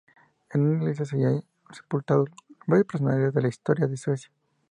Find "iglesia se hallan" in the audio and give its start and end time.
0.77-1.43